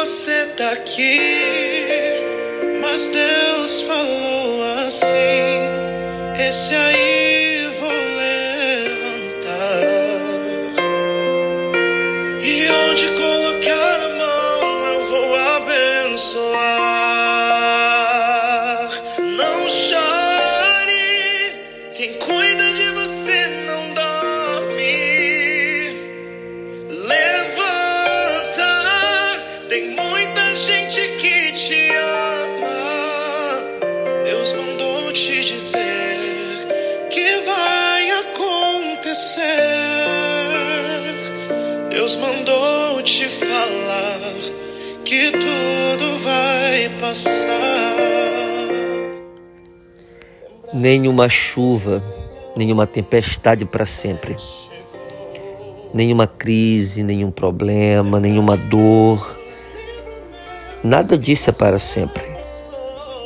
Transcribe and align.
você 0.00 0.44
estar 0.44 0.72
aqui, 0.72 1.20
mas 2.80 3.08
Deus 3.08 3.82
falou 3.82 4.86
assim: 4.86 5.12
Esse 6.38 6.74
aí 6.74 7.19
nenhuma 50.72 51.28
chuva, 51.28 52.02
nenhuma 52.56 52.86
tempestade 52.86 53.64
para 53.64 53.84
sempre, 53.84 54.36
nenhuma 55.92 56.26
crise, 56.26 57.02
nenhum 57.02 57.30
problema, 57.30 58.20
nenhuma 58.20 58.56
dor, 58.56 59.36
nada 60.82 61.18
disso 61.18 61.50
é 61.50 61.52
para 61.52 61.78
sempre. 61.78 62.22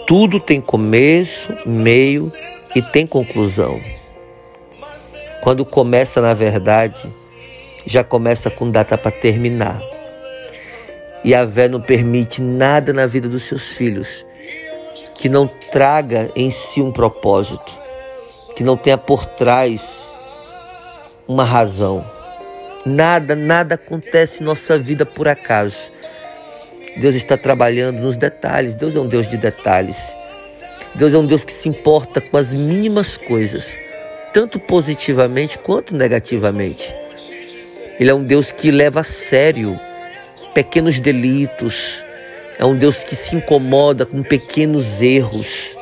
Tudo 0.06 0.38
tem 0.38 0.60
começo, 0.60 1.48
meio 1.64 2.30
e 2.74 2.82
tem 2.82 3.06
conclusão. 3.06 3.78
Quando 5.42 5.64
começa, 5.64 6.20
na 6.20 6.34
verdade, 6.34 7.00
já 7.86 8.02
começa 8.02 8.50
com 8.50 8.70
data 8.70 8.98
para 8.98 9.10
terminar. 9.10 9.93
E 11.24 11.34
a 11.34 11.44
vé 11.44 11.68
não 11.68 11.80
permite 11.80 12.42
nada 12.42 12.92
na 12.92 13.06
vida 13.06 13.28
dos 13.28 13.44
seus 13.44 13.68
filhos 13.68 14.24
que 15.14 15.28
não 15.28 15.46
traga 15.46 16.30
em 16.36 16.50
si 16.50 16.82
um 16.82 16.92
propósito, 16.92 17.72
que 18.54 18.62
não 18.62 18.76
tenha 18.76 18.98
por 18.98 19.24
trás 19.24 20.04
uma 21.26 21.44
razão. 21.44 22.04
Nada, 22.84 23.34
nada 23.34 23.76
acontece 23.76 24.42
em 24.42 24.44
nossa 24.44 24.76
vida 24.76 25.06
por 25.06 25.26
acaso. 25.26 25.78
Deus 26.98 27.14
está 27.14 27.38
trabalhando 27.38 28.00
nos 28.00 28.16
detalhes. 28.18 28.74
Deus 28.74 28.94
é 28.94 29.00
um 29.00 29.06
Deus 29.06 29.28
de 29.30 29.38
detalhes. 29.38 29.96
Deus 30.94 31.14
é 31.14 31.18
um 31.18 31.26
Deus 31.26 31.44
que 31.44 31.52
se 31.52 31.68
importa 31.68 32.20
com 32.20 32.36
as 32.36 32.52
mínimas 32.52 33.16
coisas, 33.16 33.66
tanto 34.32 34.60
positivamente 34.60 35.58
quanto 35.58 35.96
negativamente. 35.96 36.94
Ele 37.98 38.10
é 38.10 38.14
um 38.14 38.22
Deus 38.22 38.50
que 38.50 38.70
leva 38.70 39.00
a 39.00 39.04
sério 39.04 39.74
pequenos 40.54 41.00
delitos, 41.00 41.98
é 42.58 42.64
um 42.64 42.76
Deus 42.76 42.98
que 43.00 43.16
se 43.16 43.34
incomoda 43.34 44.06
com 44.06 44.22
pequenos 44.22 45.02
erros. 45.02 45.76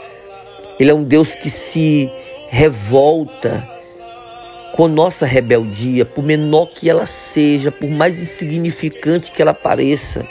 Ele 0.81 0.91
é 0.91 0.95
um 0.95 1.05
Deus 1.05 1.35
que 1.35 1.51
se 1.51 2.11
revolta 2.49 3.63
com 4.75 4.89
nossa 4.89 5.27
rebeldia, 5.27 6.07
por 6.07 6.25
menor 6.25 6.67
que 6.67 6.89
ela 6.89 7.07
seja, 7.07 7.71
por 7.71 7.91
mais 7.91 8.21
insignificante 8.21 9.31
que 9.31 9.43
ela 9.43 9.53
pareça. 9.53 10.27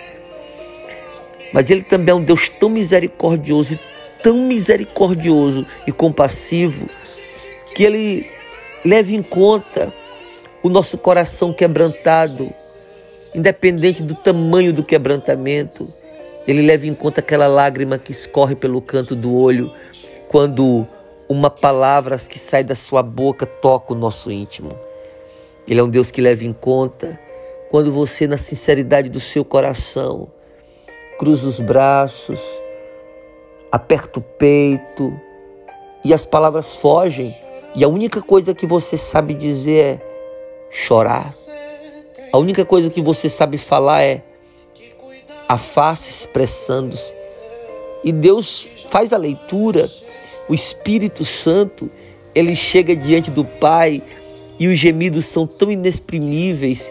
Mas 1.53 1.69
ele 1.69 1.83
também 1.83 2.11
é 2.11 2.15
um 2.15 2.23
Deus 2.23 2.49
tão 2.49 2.69
misericordioso, 2.69 3.77
tão 4.23 4.37
misericordioso 4.37 5.65
e 5.85 5.91
compassivo, 5.91 6.87
que 7.75 7.83
ele 7.83 8.27
leva 8.83 9.11
em 9.11 9.21
conta 9.21 9.93
o 10.63 10.69
nosso 10.69 10.97
coração 10.97 11.53
quebrantado, 11.53 12.51
independente 13.33 14.03
do 14.03 14.15
tamanho 14.15 14.73
do 14.73 14.83
quebrantamento. 14.83 15.87
Ele 16.47 16.61
leva 16.61 16.87
em 16.87 16.93
conta 16.93 17.19
aquela 17.19 17.47
lágrima 17.47 17.97
que 17.97 18.11
escorre 18.11 18.55
pelo 18.55 18.81
canto 18.81 19.15
do 19.15 19.35
olho 19.35 19.71
quando 20.29 20.87
uma 21.29 21.49
palavra 21.49 22.17
que 22.17 22.39
sai 22.39 22.63
da 22.63 22.75
sua 22.75 23.01
boca 23.01 23.45
toca 23.45 23.93
o 23.93 23.95
nosso 23.95 24.31
íntimo. 24.31 24.71
Ele 25.67 25.79
é 25.79 25.83
um 25.83 25.89
Deus 25.89 26.11
que 26.11 26.21
leva 26.21 26.43
em 26.43 26.53
conta 26.53 27.19
quando 27.69 27.91
você, 27.91 28.27
na 28.27 28.37
sinceridade 28.37 29.07
do 29.07 29.19
seu 29.19 29.45
coração, 29.45 30.29
cruza 31.17 31.47
os 31.47 31.59
braços, 31.59 32.41
aperta 33.71 34.19
o 34.19 34.21
peito 34.21 35.17
e 36.03 36.13
as 36.13 36.25
palavras 36.25 36.75
fogem 36.75 37.33
e 37.75 37.83
a 37.83 37.87
única 37.87 38.21
coisa 38.21 38.53
que 38.53 38.65
você 38.65 38.97
sabe 38.97 39.33
dizer 39.33 39.79
é 39.79 40.01
chorar. 40.69 41.25
A 42.33 42.37
única 42.37 42.63
coisa 42.63 42.89
que 42.89 43.01
você 43.01 43.29
sabe 43.29 43.57
falar 43.57 44.03
é 44.03 44.21
a 45.49 45.57
face 45.57 46.09
expressando-se. 46.09 47.13
E 48.05 48.11
Deus 48.13 48.67
faz 48.89 49.11
a 49.11 49.17
leitura, 49.17 49.89
o 50.47 50.53
Espírito 50.53 51.25
Santo, 51.25 51.91
ele 52.33 52.55
chega 52.55 52.95
diante 52.95 53.29
do 53.29 53.43
Pai 53.43 54.01
e 54.57 54.67
os 54.67 54.79
gemidos 54.79 55.25
são 55.25 55.45
tão 55.45 55.69
inexprimíveis 55.69 56.89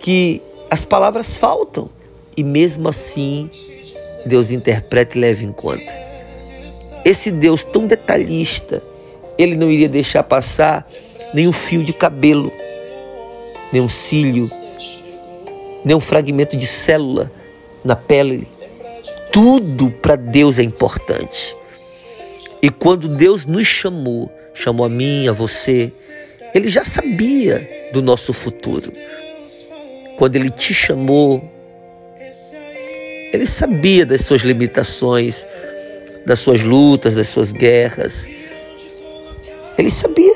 que 0.00 0.42
as 0.68 0.84
palavras 0.84 1.36
faltam. 1.36 1.88
E 2.36 2.42
mesmo 2.42 2.88
assim, 2.88 3.48
Deus 4.26 4.50
interpreta 4.50 5.16
e 5.16 5.20
leva 5.20 5.44
em 5.44 5.52
conta. 5.52 5.94
Esse 7.04 7.30
Deus 7.30 7.62
tão 7.62 7.86
detalhista, 7.86 8.82
ele 9.38 9.54
não 9.54 9.70
iria 9.70 9.88
deixar 9.88 10.24
passar 10.24 10.90
nenhum 11.32 11.52
fio 11.52 11.84
de 11.84 11.92
cabelo, 11.92 12.52
nenhum 13.76 13.90
cílio, 13.90 14.48
nenhum 15.84 16.00
fragmento 16.00 16.56
de 16.56 16.66
célula 16.66 17.30
na 17.84 17.94
pele. 17.94 18.48
Tudo 19.30 19.90
para 20.00 20.16
Deus 20.16 20.58
é 20.58 20.62
importante. 20.62 21.54
E 22.62 22.70
quando 22.70 23.06
Deus 23.06 23.44
nos 23.44 23.66
chamou, 23.66 24.32
chamou 24.54 24.86
a 24.86 24.88
mim, 24.88 25.28
a 25.28 25.32
você, 25.32 25.92
Ele 26.54 26.68
já 26.68 26.86
sabia 26.86 27.90
do 27.92 28.00
nosso 28.00 28.32
futuro. 28.32 28.90
Quando 30.16 30.36
Ele 30.36 30.50
te 30.50 30.72
chamou, 30.72 31.42
Ele 33.30 33.46
sabia 33.46 34.06
das 34.06 34.22
suas 34.22 34.40
limitações, 34.40 35.44
das 36.24 36.40
suas 36.40 36.62
lutas, 36.62 37.14
das 37.14 37.28
suas 37.28 37.52
guerras. 37.52 38.24
Ele 39.76 39.90
sabia. 39.90 40.34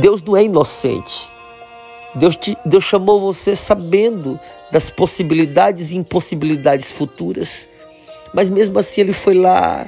Deus 0.00 0.22
não 0.22 0.36
é 0.36 0.44
inocente. 0.44 1.35
Deus, 2.16 2.34
te, 2.34 2.56
Deus 2.64 2.82
chamou 2.82 3.20
você 3.20 3.54
sabendo 3.54 4.40
das 4.72 4.88
possibilidades 4.88 5.90
e 5.90 5.96
impossibilidades 5.96 6.90
futuras. 6.90 7.66
Mas 8.32 8.48
mesmo 8.48 8.78
assim 8.78 9.02
ele 9.02 9.12
foi 9.12 9.34
lá, 9.34 9.86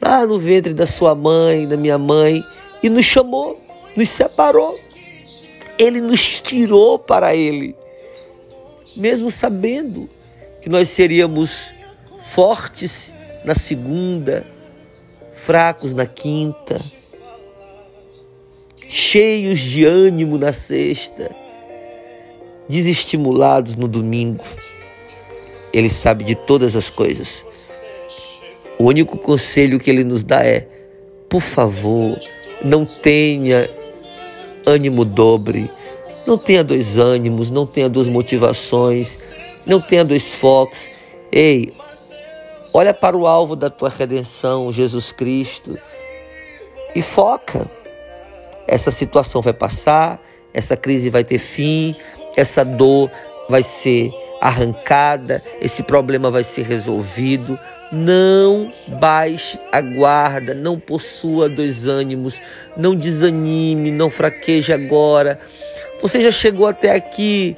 lá 0.00 0.26
no 0.26 0.38
ventre 0.38 0.72
da 0.72 0.86
sua 0.86 1.14
mãe, 1.14 1.68
da 1.68 1.76
minha 1.76 1.98
mãe, 1.98 2.42
e 2.82 2.88
nos 2.88 3.04
chamou, 3.04 3.60
nos 3.94 4.08
separou. 4.08 4.78
Ele 5.78 6.00
nos 6.00 6.40
tirou 6.40 6.98
para 6.98 7.36
ele, 7.36 7.76
mesmo 8.96 9.30
sabendo 9.30 10.08
que 10.62 10.70
nós 10.70 10.88
seríamos 10.88 11.70
fortes 12.32 13.12
na 13.44 13.54
segunda, 13.54 14.46
fracos 15.44 15.92
na 15.92 16.06
quinta, 16.06 16.80
cheios 18.88 19.60
de 19.60 19.84
ânimo 19.84 20.38
na 20.38 20.54
sexta 20.54 21.45
desestimulados 22.68 23.74
no 23.74 23.88
domingo. 23.88 24.44
Ele 25.72 25.90
sabe 25.90 26.24
de 26.24 26.34
todas 26.34 26.74
as 26.74 26.88
coisas. 26.88 27.44
O 28.78 28.84
único 28.84 29.16
conselho 29.16 29.78
que 29.78 29.90
ele 29.90 30.04
nos 30.04 30.22
dá 30.22 30.44
é: 30.44 30.68
por 31.28 31.40
favor, 31.40 32.18
não 32.64 32.84
tenha 32.84 33.68
ânimo 34.66 35.04
dobre, 35.04 35.70
não 36.26 36.36
tenha 36.36 36.64
dois 36.64 36.98
ânimos, 36.98 37.50
não 37.50 37.66
tenha 37.66 37.88
duas 37.88 38.06
motivações, 38.06 39.22
não 39.64 39.80
tenha 39.80 40.04
dois 40.04 40.34
focos. 40.34 40.78
Ei, 41.30 41.72
olha 42.72 42.92
para 42.92 43.16
o 43.16 43.26
alvo 43.26 43.56
da 43.56 43.70
tua 43.70 43.88
redenção, 43.88 44.72
Jesus 44.72 45.12
Cristo, 45.12 45.78
e 46.94 47.02
foca. 47.02 47.66
Essa 48.66 48.90
situação 48.90 49.40
vai 49.40 49.52
passar, 49.52 50.20
essa 50.52 50.76
crise 50.76 51.08
vai 51.08 51.22
ter 51.22 51.38
fim, 51.38 51.94
essa 52.36 52.64
dor 52.64 53.10
vai 53.48 53.62
ser 53.62 54.12
arrancada, 54.40 55.42
esse 55.60 55.82
problema 55.82 56.30
vai 56.30 56.44
ser 56.44 56.62
resolvido. 56.62 57.58
Não 57.92 58.70
baixe 59.00 59.58
a 59.72 59.80
guarda, 59.80 60.54
não 60.54 60.78
possua 60.78 61.48
dois 61.48 61.86
ânimos, 61.86 62.34
não 62.76 62.94
desanime, 62.94 63.90
não 63.90 64.10
fraqueje 64.10 64.72
agora. 64.72 65.40
Você 66.02 66.20
já 66.20 66.32
chegou 66.32 66.66
até 66.66 66.92
aqui. 66.92 67.56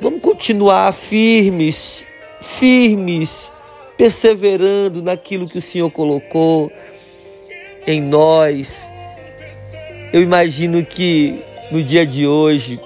Vamos 0.00 0.22
continuar 0.22 0.92
firmes, 0.94 2.04
firmes, 2.58 3.50
perseverando 3.96 5.02
naquilo 5.02 5.48
que 5.48 5.58
o 5.58 5.62
Senhor 5.62 5.90
colocou 5.90 6.70
em 7.86 8.00
nós. 8.00 8.84
Eu 10.12 10.22
imagino 10.22 10.84
que 10.84 11.42
no 11.72 11.82
dia 11.82 12.06
de 12.06 12.26
hoje 12.26 12.80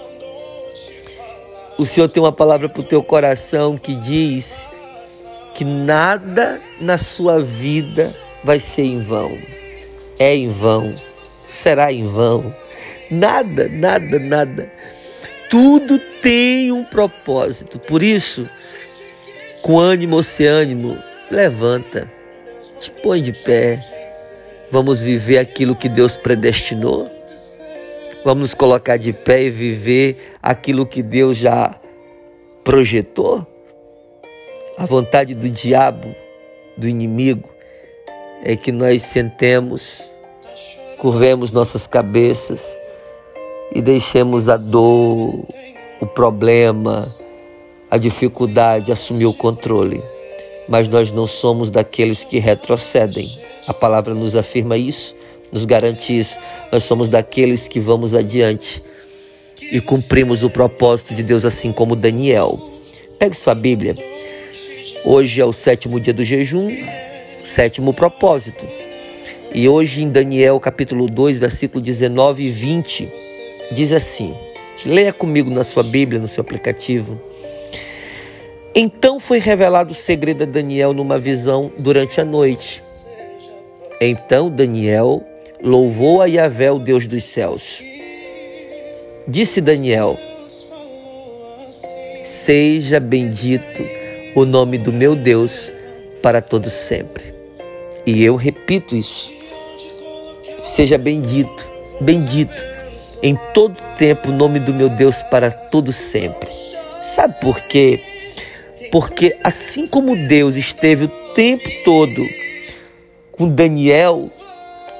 o 1.82 1.86
Senhor 1.86 2.08
tem 2.08 2.22
uma 2.22 2.32
palavra 2.32 2.68
para 2.68 2.80
o 2.80 2.84
teu 2.84 3.02
coração 3.02 3.76
que 3.76 3.92
diz 3.94 4.64
que 5.56 5.64
nada 5.64 6.60
na 6.80 6.96
sua 6.96 7.42
vida 7.42 8.14
vai 8.44 8.60
ser 8.60 8.84
em 8.84 9.02
vão. 9.02 9.36
É 10.16 10.34
em 10.34 10.48
vão, 10.48 10.94
será 11.60 11.92
em 11.92 12.06
vão. 12.06 12.54
Nada, 13.10 13.68
nada, 13.68 14.18
nada. 14.20 14.72
Tudo 15.50 15.98
tem 16.22 16.70
um 16.70 16.84
propósito. 16.84 17.80
Por 17.80 18.00
isso, 18.00 18.48
com 19.60 19.78
ânimo 19.78 20.16
ou 20.16 20.22
sem 20.22 20.46
ânimo, 20.46 20.96
levanta, 21.30 22.08
te 22.80 22.90
põe 22.90 23.20
de 23.20 23.32
pé. 23.32 23.80
Vamos 24.70 25.00
viver 25.00 25.38
aquilo 25.38 25.74
que 25.74 25.88
Deus 25.88 26.14
predestinou. 26.14 27.10
Vamos 28.24 28.40
nos 28.40 28.54
colocar 28.54 28.96
de 28.96 29.12
pé 29.12 29.42
e 29.42 29.50
viver 29.50 30.36
aquilo 30.40 30.86
que 30.86 31.02
Deus 31.02 31.36
já 31.36 31.74
projetou. 32.62 33.44
A 34.78 34.86
vontade 34.86 35.34
do 35.34 35.50
diabo, 35.50 36.14
do 36.76 36.86
inimigo, 36.86 37.50
é 38.44 38.54
que 38.54 38.70
nós 38.70 39.02
sentemos, 39.02 40.08
curvemos 40.98 41.50
nossas 41.50 41.86
cabeças 41.86 42.64
e 43.74 43.82
deixemos 43.82 44.48
a 44.48 44.56
dor, 44.56 45.44
o 46.00 46.06
problema, 46.06 47.00
a 47.90 47.98
dificuldade 47.98 48.92
assumir 48.92 49.26
o 49.26 49.34
controle. 49.34 50.00
Mas 50.68 50.88
nós 50.88 51.10
não 51.10 51.26
somos 51.26 51.70
daqueles 51.70 52.22
que 52.22 52.38
retrocedem. 52.38 53.28
A 53.66 53.74
palavra 53.74 54.14
nos 54.14 54.36
afirma 54.36 54.76
isso, 54.76 55.14
nos 55.50 55.64
garante 55.64 56.16
isso. 56.16 56.36
Nós 56.72 56.84
somos 56.84 57.08
daqueles 57.08 57.68
que 57.68 57.78
vamos 57.78 58.14
adiante 58.14 58.82
e 59.70 59.80
cumprimos 59.80 60.42
o 60.42 60.50
propósito 60.50 61.14
de 61.14 61.22
Deus, 61.22 61.44
assim 61.44 61.70
como 61.70 61.94
Daniel. 61.94 62.58
Pegue 63.18 63.36
sua 63.36 63.54
Bíblia 63.54 63.94
Hoje 65.04 65.40
é 65.40 65.44
o 65.44 65.52
sétimo 65.52 65.98
dia 65.98 66.14
do 66.14 66.22
jejum, 66.22 66.70
sétimo 67.44 67.92
propósito. 67.92 68.64
E 69.52 69.68
hoje 69.68 70.04
em 70.04 70.08
Daniel 70.08 70.60
capítulo 70.60 71.08
2, 71.08 71.40
versículo 71.40 71.82
19 71.82 72.44
e 72.44 72.50
20, 72.50 73.12
diz 73.72 73.92
assim: 73.92 74.32
Leia 74.86 75.12
comigo 75.12 75.50
na 75.50 75.64
sua 75.64 75.82
Bíblia, 75.82 76.20
no 76.20 76.28
seu 76.28 76.40
aplicativo. 76.40 77.20
Então 78.76 79.18
foi 79.18 79.40
revelado 79.40 79.90
o 79.90 79.94
segredo 79.94 80.44
a 80.44 80.46
Daniel 80.46 80.92
numa 80.92 81.18
visão 81.18 81.72
durante 81.80 82.20
a 82.20 82.24
noite. 82.24 82.80
Então 84.00 84.48
Daniel 84.48 85.20
louvou 85.62 86.20
a 86.20 86.26
Yahvé, 86.26 86.72
o 86.72 86.78
Deus 86.78 87.06
dos 87.06 87.24
céus. 87.24 87.82
Disse 89.28 89.60
Daniel: 89.60 90.18
Seja 92.24 92.98
bendito 92.98 93.86
o 94.34 94.44
nome 94.44 94.76
do 94.78 94.92
meu 94.92 95.14
Deus 95.14 95.72
para 96.20 96.42
todos 96.42 96.72
sempre. 96.72 97.32
E 98.04 98.22
eu 98.22 98.34
repito 98.34 98.96
isso. 98.96 99.30
Seja 100.74 100.98
bendito, 100.98 101.64
bendito 102.00 102.72
em 103.22 103.38
todo 103.54 103.76
tempo 103.98 104.28
o 104.28 104.32
nome 104.32 104.58
do 104.58 104.74
meu 104.74 104.88
Deus 104.88 105.22
para 105.30 105.50
todos 105.50 105.94
sempre. 105.94 106.48
Sabe 107.14 107.34
por 107.40 107.60
quê? 107.60 108.00
Porque 108.90 109.36
assim 109.44 109.86
como 109.86 110.16
Deus 110.26 110.56
esteve 110.56 111.04
o 111.04 111.34
tempo 111.34 111.68
todo 111.84 112.22
com 113.30 113.48
Daniel, 113.48 114.30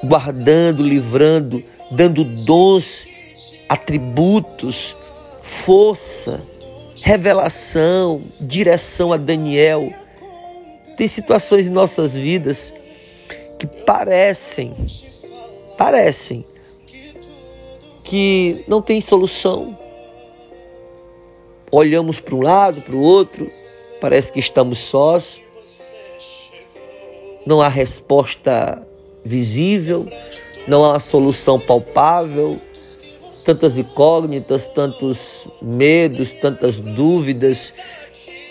guardando, 0.03 0.83
livrando, 0.83 1.63
dando 1.91 2.25
dons, 2.25 3.07
atributos, 3.69 4.97
força, 5.43 6.41
revelação, 7.01 8.23
direção 8.41 9.13
a 9.13 9.17
Daniel. 9.17 9.91
Tem 10.97 11.09
situações 11.09 11.67
em 11.67 11.71
nossas 11.71 12.15
vidas 12.15 12.73
que 13.59 13.67
parecem, 13.67 14.75
parecem 15.79 16.45
que 18.05 18.65
não 18.69 18.83
tem 18.83 19.01
solução. 19.01 19.79
Olhamos 21.71 22.21
para 22.21 22.35
um 22.35 22.43
lado, 22.43 22.83
para 22.83 22.95
o 22.95 23.01
outro, 23.01 23.49
parece 24.01 24.31
que 24.31 24.39
estamos 24.39 24.79
sós. 24.79 25.41
Não 27.47 27.63
há 27.63 27.69
resposta 27.69 28.87
visível, 29.25 30.07
não 30.67 30.91
há 30.91 30.99
solução 31.01 31.59
palpável 31.59 32.61
tantas 33.45 33.77
incógnitas, 33.77 34.69
tantos 34.69 35.47
medos, 35.61 36.33
tantas 36.35 36.81
dúvidas. 36.81 37.75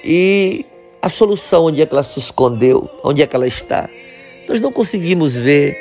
E 0.03 0.65
a 1.01 1.09
solução, 1.09 1.65
onde 1.65 1.81
é 1.81 1.85
que 1.85 1.93
ela 1.93 2.03
se 2.03 2.19
escondeu? 2.19 2.89
Onde 3.03 3.21
é 3.21 3.27
que 3.27 3.35
ela 3.35 3.47
está? 3.47 3.89
Nós 4.47 4.59
não 4.59 4.71
conseguimos 4.71 5.33
ver, 5.33 5.73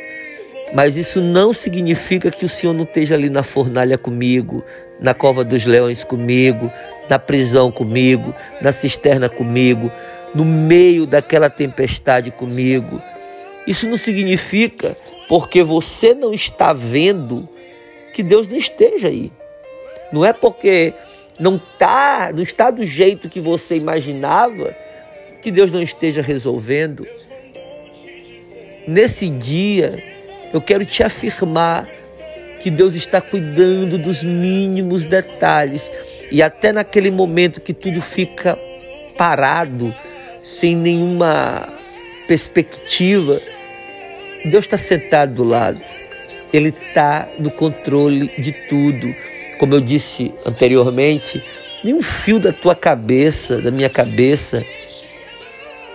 mas 0.75 0.97
isso 0.97 1.21
não 1.21 1.53
significa 1.53 2.31
que 2.31 2.45
o 2.45 2.49
Senhor 2.49 2.73
não 2.73 2.85
esteja 2.85 3.15
ali 3.15 3.29
na 3.29 3.43
fornalha 3.43 3.99
comigo, 3.99 4.63
na 5.01 5.15
cova 5.15 5.43
dos 5.43 5.65
leões 5.65 6.05
comigo, 6.05 6.71
na 7.09 7.19
prisão 7.19 7.73
comigo, 7.73 8.35
na 8.61 8.73
cisterna 8.73 9.29
comigo, 9.29 9.91
no 10.35 10.45
meio 10.45 11.07
daquela 11.07 11.51
tempestade 11.51 12.31
comigo. 12.31 13.01
Isso 13.67 13.87
não 13.87 13.97
significa 13.97 14.97
porque 15.29 15.63
você 15.63 16.15
não 16.15 16.35
está 16.35 16.73
vendo 16.73 17.49
que 18.15 18.23
Deus 18.23 18.49
não 18.49 18.57
esteja 18.57 19.09
aí. 19.09 19.31
Não 20.13 20.25
é 20.25 20.33
porque 20.33 20.93
não 21.39 21.59
tá, 21.79 22.33
não 22.35 22.43
está 22.43 22.71
do 22.71 22.85
jeito 22.85 23.29
que 23.29 23.41
você 23.41 23.77
imaginava 23.77 24.75
que 25.43 25.51
Deus 25.51 25.71
não 25.71 25.81
esteja 25.81 26.21
resolvendo. 26.21 27.07
Nesse 28.87 29.29
dia, 29.29 29.97
eu 30.53 30.61
quero 30.61 30.85
te 30.85 31.03
afirmar 31.03 31.87
que 32.63 32.71
Deus 32.71 32.95
está 32.95 33.21
cuidando 33.21 33.97
dos 33.97 34.23
mínimos 34.23 35.05
detalhes 35.05 35.91
e 36.31 36.43
até 36.43 36.73
naquele 36.73 37.11
momento 37.11 37.61
que 37.61 37.73
tudo 37.73 38.03
fica 38.03 38.59
parado, 39.17 39.95
sem 40.39 40.77
nenhuma 40.77 41.67
perspectiva, 42.31 43.41
Deus 44.53 44.65
está 44.65 44.79
sentado 44.79 45.35
do 45.35 45.43
lado. 45.43 45.81
Ele 46.53 46.69
está 46.69 47.29
no 47.41 47.51
controle 47.51 48.29
de 48.39 48.53
tudo. 48.69 49.13
Como 49.59 49.75
eu 49.75 49.81
disse 49.81 50.33
anteriormente, 50.47 51.43
nenhum 51.83 52.01
fio 52.01 52.39
da 52.39 52.53
tua 52.53 52.77
cabeça, 52.77 53.61
da 53.61 53.73
minha 53.73 53.91
cabeça, 53.91 54.65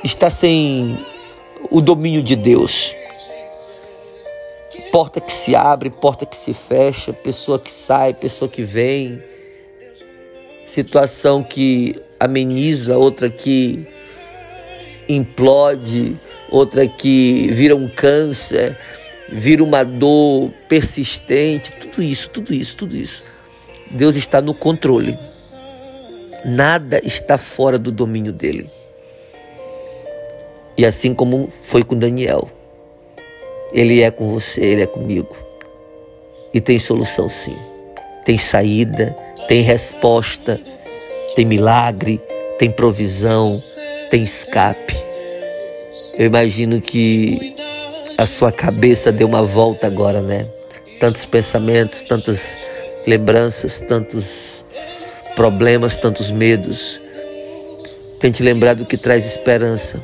está 0.04 0.30
sem 0.30 0.98
o 1.72 1.80
domínio 1.80 2.22
de 2.22 2.36
Deus. 2.36 2.94
Porta 4.92 5.22
que 5.22 5.32
se 5.32 5.56
abre, 5.56 5.90
porta 5.90 6.26
que 6.26 6.36
se 6.36 6.54
fecha, 6.54 7.14
pessoa 7.14 7.58
que 7.58 7.72
sai, 7.72 8.14
pessoa 8.14 8.52
que 8.52 8.62
vem, 8.62 9.24
situação 10.66 11.42
que 11.42 11.96
ameniza, 12.20 12.98
outra 12.98 13.30
que 13.30 13.95
implode, 15.08 16.04
outra 16.50 16.88
que 16.88 17.48
vira 17.52 17.76
um 17.76 17.88
câncer 17.88 18.78
vira 19.30 19.64
uma 19.64 19.84
dor 19.84 20.52
persistente, 20.70 21.72
tudo 21.72 22.04
isso, 22.04 22.30
tudo 22.30 22.54
isso, 22.54 22.78
tudo 22.78 22.96
isso. 22.96 23.24
Deus 23.92 24.16
está 24.16 24.42
no 24.42 24.54
controle. 24.54 25.18
Nada 26.44 27.02
está 27.04 27.38
fora 27.38 27.80
do 27.80 27.92
domínio 27.92 28.32
dele. 28.32 28.70
E 30.78 30.86
assim 30.86 31.14
como 31.14 31.52
foi 31.64 31.84
com 31.84 31.96
Daniel, 31.96 32.50
ele 33.72 34.02
é 34.02 34.12
com 34.12 34.30
você, 34.30 34.62
ele 34.62 34.84
é 34.84 34.88
comigo. 34.88 35.36
E 36.54 36.62
tem 36.62 36.78
solução 36.78 37.30
sim. 37.30 37.56
Tem 38.26 38.38
saída, 38.38 39.16
tem 39.48 39.62
resposta, 39.62 40.60
tem 41.36 41.46
milagre, 41.46 42.22
tem 42.60 42.72
provisão, 42.72 43.52
tem 44.10 44.24
escape. 44.24 44.96
Eu 46.18 46.26
imagino 46.26 46.82
que 46.82 47.56
a 48.18 48.26
sua 48.26 48.52
cabeça 48.52 49.12
deu 49.12 49.28
uma 49.28 49.44
volta 49.44 49.88
agora, 49.88 50.22
né? 50.22 50.48
Tantos 51.00 51.26
pensamentos, 51.26 52.04
tantas 52.04 52.40
lembranças, 53.08 53.82
tantos 53.82 54.64
problemas, 55.36 55.96
tantos 55.98 56.32
medos. 56.32 57.00
Tente 58.20 58.42
lembrar 58.42 58.76
do 58.76 58.86
que 58.86 58.98
traz 58.98 59.26
esperança. 59.26 60.00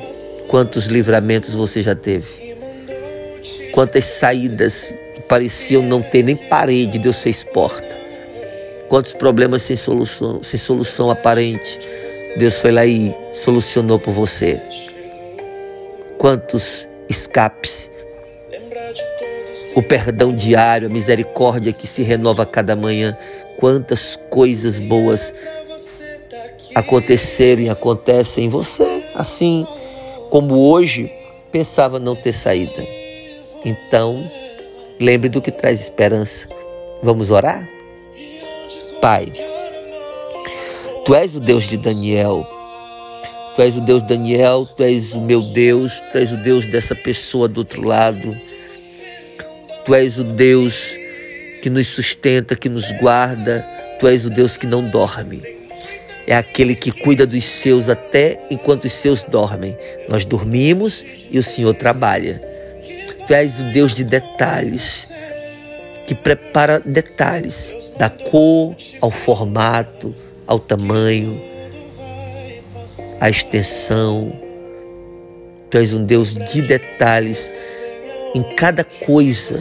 Quantos 0.48 0.86
livramentos 0.86 1.54
você 1.54 1.82
já 1.82 1.94
teve? 1.94 2.26
Quantas 3.72 4.04
saídas 4.04 4.92
que 5.14 5.22
pareciam 5.22 5.82
não 5.82 6.02
ter 6.02 6.22
nem 6.22 6.36
parede, 6.36 6.98
Deus 6.98 7.20
fez 7.20 7.42
porta. 7.42 7.90
Quantos 8.88 9.14
problemas 9.14 9.62
sem 9.62 9.76
solução, 9.76 10.42
sem 10.42 10.60
solução 10.60 11.10
aparente, 11.10 11.78
Deus 12.36 12.58
foi 12.58 12.70
lá 12.70 12.84
e 12.84 13.14
solucionou 13.42 13.98
por 13.98 14.12
você. 14.12 14.60
Quantos 16.18 16.86
escapes, 17.08 17.90
o 19.74 19.82
perdão 19.82 20.34
diário, 20.34 20.88
a 20.88 20.90
misericórdia 20.90 21.72
que 21.72 21.86
se 21.86 22.02
renova 22.02 22.44
a 22.44 22.46
cada 22.46 22.76
manhã. 22.76 23.16
Quantas 23.58 24.18
coisas 24.30 24.78
boas 24.78 25.32
aconteceram 26.74 27.62
e 27.62 27.68
acontecem 27.68 28.46
em 28.46 28.48
você, 28.48 29.02
assim 29.14 29.66
como 30.30 30.66
hoje 30.66 31.12
pensava 31.50 31.98
não 31.98 32.16
ter 32.16 32.32
saída. 32.32 32.82
Então, 33.64 34.30
lembre 34.98 35.28
do 35.28 35.42
que 35.42 35.52
traz 35.52 35.80
esperança. 35.80 36.48
Vamos 37.02 37.30
orar? 37.30 37.68
Pai, 39.00 39.32
Tu 41.04 41.14
és 41.16 41.34
o 41.34 41.40
Deus 41.40 41.64
de 41.64 41.76
Daniel. 41.76 42.46
Tu 43.54 43.62
és 43.62 43.76
o 43.76 43.80
Deus 43.82 44.02
de 44.02 44.08
Daniel, 44.08 44.64
Tu 44.64 44.82
és 44.82 45.12
o 45.12 45.20
meu 45.20 45.42
Deus, 45.42 45.92
Tu 46.10 46.18
és 46.18 46.32
o 46.32 46.36
Deus 46.36 46.66
dessa 46.66 46.94
pessoa 46.94 47.46
do 47.46 47.58
outro 47.58 47.86
lado. 47.86 48.34
Tu 49.84 49.94
és 49.94 50.18
o 50.18 50.24
Deus 50.24 50.90
que 51.62 51.68
nos 51.68 51.88
sustenta, 51.88 52.56
que 52.56 52.68
nos 52.68 52.90
guarda. 52.98 53.64
Tu 54.00 54.08
és 54.08 54.24
o 54.24 54.30
Deus 54.30 54.56
que 54.56 54.66
não 54.66 54.88
dorme. 54.88 55.42
É 56.26 56.34
aquele 56.34 56.74
que 56.74 56.90
cuida 56.90 57.26
dos 57.26 57.44
seus 57.44 57.88
até 57.88 58.38
enquanto 58.50 58.84
os 58.84 58.92
seus 58.92 59.24
dormem. 59.24 59.76
Nós 60.08 60.24
dormimos 60.24 61.04
e 61.30 61.38
o 61.38 61.42
Senhor 61.42 61.74
trabalha. 61.74 62.40
Tu 63.26 63.34
és 63.34 63.60
o 63.60 63.64
Deus 63.72 63.94
de 63.94 64.02
detalhes, 64.02 65.12
que 66.06 66.14
prepara 66.14 66.80
detalhes, 66.80 67.92
da 67.98 68.08
cor 68.08 68.74
ao 69.00 69.10
formato, 69.10 70.14
ao 70.46 70.58
tamanho, 70.58 71.51
à 73.22 73.30
extensão. 73.30 74.32
Tu 75.70 75.78
és 75.78 75.92
um 75.94 76.04
Deus 76.04 76.34
de 76.34 76.60
detalhes 76.60 77.56
em 78.34 78.42
cada 78.56 78.82
coisa, 78.82 79.54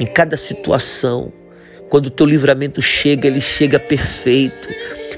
em 0.00 0.06
cada 0.06 0.36
situação. 0.36 1.32
Quando 1.88 2.06
o 2.06 2.10
teu 2.10 2.26
livramento 2.26 2.82
chega, 2.82 3.28
ele 3.28 3.40
chega 3.40 3.78
perfeito. 3.78 4.68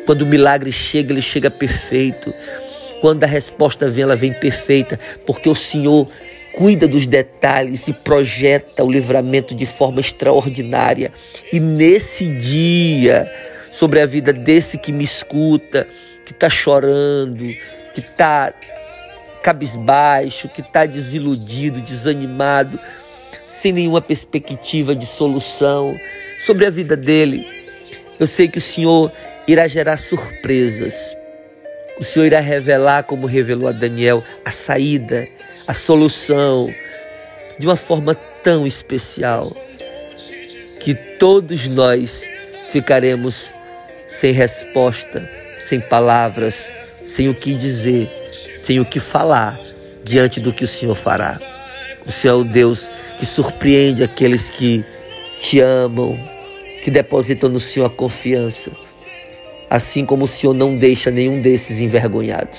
Quando 0.05 0.21
o 0.21 0.27
milagre 0.27 0.71
chega, 0.71 1.15
ele 1.15 1.23
chega 1.23 1.51
perfeito. 1.51 2.31
Quando 3.01 3.25
a 3.25 3.27
resposta 3.27 3.89
vem, 3.89 4.03
ela 4.03 4.17
vem 4.17 4.35
perfeita, 4.35 5.01
porque 5.27 5.49
o 5.49 5.55
Senhor 5.55 6.07
cuida 6.59 6.87
dos 6.87 7.07
detalhes 7.07 7.89
e 7.89 7.95
projeta 7.95 8.85
o 8.85 8.93
livramento 8.93 9.55
de 9.55 9.65
forma 9.65 10.01
extraordinária. 10.01 11.11
E 11.51 11.59
nesse 11.59 12.27
dia, 12.27 13.27
sobre 13.73 14.01
a 14.01 14.07
vida 14.07 14.31
desse 14.31 14.77
que 14.77 14.93
me 14.93 15.05
escuta, 15.05 15.89
que 16.25 16.33
está 16.33 16.49
chorando, 16.49 17.45
que 17.95 18.01
está 18.01 18.53
cabisbaixo, 19.43 20.49
que 20.49 20.61
está 20.61 20.87
desiludido, 20.87 21.81
desanimado, 21.81 22.79
sem 23.61 23.73
nenhuma 23.73 24.01
perspectiva 24.01 24.95
de 24.95 25.07
solução 25.07 25.95
sobre 26.47 26.67
a 26.67 26.71
vida 26.71 26.97
dele. 26.97 27.47
Eu 28.19 28.27
sei 28.27 28.49
que 28.49 28.59
o 28.59 28.63
Senhor 28.63 29.13
irá 29.47 29.69
gerar 29.69 29.99
surpresas. 29.99 30.95
O 31.99 32.05
Senhor 32.05 32.27
irá 32.27 32.41
revelar, 32.41 33.05
como 33.05 33.27
revelou 33.27 33.69
a 33.69 33.73
Daniel, 33.73 34.23
a 34.45 34.51
saída, 34.51 35.27
a 35.67 35.75
solução, 35.75 36.73
de 37.59 37.67
uma 37.67 37.77
forma 37.77 38.15
tão 38.43 38.67
especial 38.67 39.51
que 40.81 40.95
todos 41.19 41.67
nós 41.69 42.23
ficaremos 42.73 43.49
sem 44.09 44.33
resposta, 44.33 45.23
sem 45.69 45.81
palavras, 45.81 46.55
sem 47.15 47.29
o 47.29 47.35
que 47.35 47.55
dizer 47.55 48.11
sem 48.65 48.81
o 48.81 48.85
que 48.85 48.99
falar 48.99 49.61
diante 50.03 50.41
do 50.41 50.53
que 50.53 50.65
o 50.65 50.69
Senhor 50.69 50.97
fará. 50.97 51.39
O 52.07 52.11
Senhor 52.11 52.35
é 52.35 52.41
o 52.41 52.45
Deus 52.45 52.89
que 53.19 53.27
surpreende 53.27 54.03
aqueles 54.03 54.49
que 54.49 54.83
te 55.41 55.61
amam, 55.61 56.19
que 56.83 56.91
depositam 56.91 57.51
no 57.51 57.61
Senhor 57.61 57.87
a 57.87 57.91
confiança, 57.91 58.71
assim 59.69 60.07
como 60.07 60.25
o 60.25 60.29
Senhor 60.29 60.55
não 60.55 60.77
deixa 60.77 61.11
nenhum 61.11 61.43
desses 61.43 61.79
envergonhados. 61.79 62.59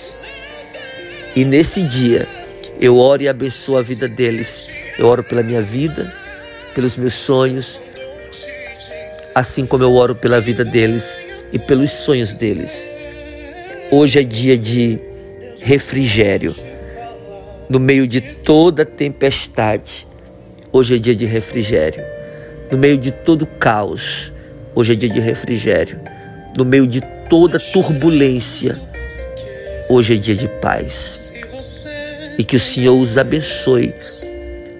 E 1.36 1.44
nesse 1.44 1.82
dia, 1.82 2.28
eu 2.80 2.98
oro 2.98 3.24
e 3.24 3.28
abençoo 3.28 3.78
a 3.78 3.82
vida 3.82 4.08
deles. 4.08 4.68
Eu 4.98 5.08
oro 5.08 5.24
pela 5.24 5.44
minha 5.44 5.62
vida, 5.62 6.12
pelos 6.74 6.96
meus 6.96 7.16
sonhos, 7.16 7.80
assim 9.34 9.66
como 9.66 9.84
eu 9.84 9.94
oro 9.94 10.16
pela 10.16 10.40
vida 10.40 10.64
deles 10.64 11.04
e 11.52 11.60
pelos 11.60 11.92
sonhos 11.92 12.38
deles. 12.38 12.85
Hoje 13.92 14.20
é 14.20 14.24
dia 14.24 14.58
de 14.58 15.00
refrigério. 15.62 16.54
No 17.70 17.80
meio 17.80 18.08
de 18.08 18.20
toda 18.20 18.84
tempestade, 18.84 20.08
hoje 20.72 20.96
é 20.96 20.98
dia 20.98 21.16
de 21.16 21.26
refrigério. 21.26 22.04
No 22.72 22.80
meio 22.80 22.98
de 22.98 23.12
todo 23.12 23.46
caos, 23.46 24.34
hoje 24.74 24.94
é 24.94 24.96
dia 24.96 25.10
de 25.10 25.20
refrigério. 25.20 26.00
No 26.58 26.66
meio 26.66 26.88
de 26.88 27.00
toda 27.30 27.60
turbulência, 27.60 28.76
hoje 29.88 30.16
é 30.16 30.18
dia 30.18 30.36
de 30.36 30.48
paz. 30.48 31.34
E 32.40 32.44
que 32.44 32.58
o 32.58 32.60
Senhor 32.60 33.00
os 33.00 33.20
abençoe, 33.20 33.94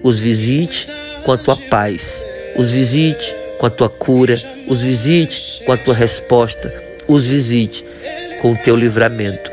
os 0.02 0.18
visite 0.18 0.88
com 1.24 1.30
a 1.30 1.38
tua 1.38 1.56
paz, 1.56 2.20
os 2.56 2.72
visite 2.72 3.34
com 3.58 3.66
a 3.66 3.70
tua 3.70 3.88
cura, 3.88 4.36
os 4.66 4.82
visite 4.82 5.64
com 5.64 5.72
a 5.72 5.76
tua 5.76 5.94
resposta, 5.94 6.74
os 7.06 7.24
visite 7.24 7.85
com 8.40 8.52
o 8.52 8.56
teu 8.56 8.76
livramento. 8.76 9.50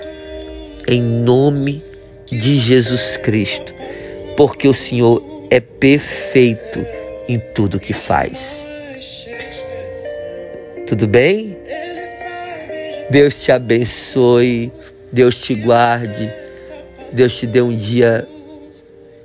Em 0.87 1.01
nome 1.01 1.83
de 2.25 2.59
Jesus 2.59 3.17
Cristo, 3.17 3.73
porque 4.35 4.67
o 4.67 4.73
Senhor 4.73 5.23
é 5.49 5.59
perfeito 5.59 6.85
em 7.27 7.39
tudo 7.39 7.79
que 7.79 7.93
faz. 7.93 8.63
Tudo 10.87 11.07
bem? 11.07 11.57
Deus 13.09 13.41
te 13.41 13.51
abençoe, 13.51 14.71
Deus 15.11 15.37
te 15.37 15.55
guarde, 15.55 16.31
Deus 17.13 17.35
te 17.35 17.47
dê 17.47 17.61
um 17.61 17.75
dia 17.75 18.27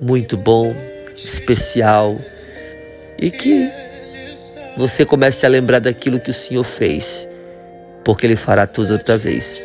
muito 0.01 0.37
bom, 0.37 0.75
especial. 1.17 2.17
E 3.21 3.31
que 3.31 3.71
você 4.77 5.05
comece 5.05 5.45
a 5.45 5.49
lembrar 5.49 5.81
daquilo 5.81 6.21
que 6.21 6.31
o 6.31 6.35
Senhor 6.35 6.65
fez, 6.65 7.28
porque 8.09 8.25
Ele 8.25 8.37
fará 8.37 8.67
tudo 8.67 8.95
outra 8.95 9.19
vez. 9.19 9.61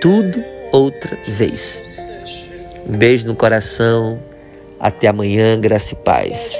Tudo 0.00 0.44
outra 0.70 1.18
vez. 1.26 1.98
Um 2.88 2.96
beijo 2.96 3.26
no 3.26 3.34
coração. 3.34 4.22
Até 4.78 5.08
amanhã, 5.08 5.58
graça 5.58 5.94
e 5.94 5.96
paz. 5.96 6.56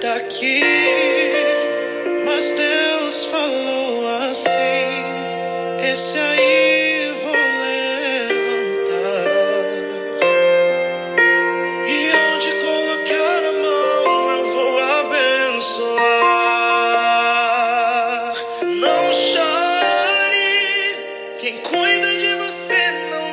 tá 0.00 0.14
assim: 4.30 5.90
esse 5.90 6.25
de 22.00 22.34
você 22.36 22.92
não 23.10 23.25